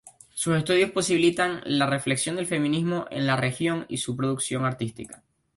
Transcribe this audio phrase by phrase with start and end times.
[0.33, 5.21] Sus estudios posibilitan la reflexión del feminismo en la región y su producción artística.